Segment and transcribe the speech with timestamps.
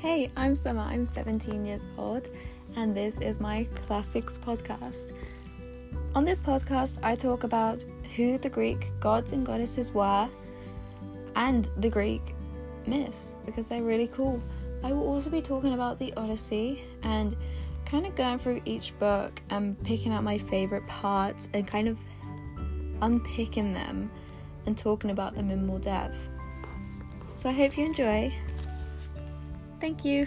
[0.00, 2.30] Hey, I'm Summer, I'm 17 years old,
[2.74, 5.12] and this is my Classics podcast.
[6.14, 7.84] On this podcast, I talk about
[8.16, 10.26] who the Greek gods and goddesses were
[11.36, 12.34] and the Greek
[12.86, 14.42] myths because they're really cool.
[14.82, 17.36] I will also be talking about the Odyssey and
[17.84, 21.98] kind of going through each book and picking out my favorite parts and kind of
[23.02, 24.10] unpicking them
[24.64, 26.30] and talking about them in more depth.
[27.34, 28.32] So I hope you enjoy.
[29.80, 30.26] Thank you.